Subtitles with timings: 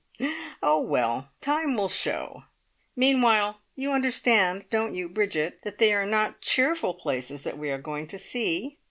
[0.63, 2.45] "Oh, well, time will show.
[2.95, 7.77] Meantime you understand, don't you, Bridget, that they are not cheerful places that we are
[7.77, 8.79] going to see?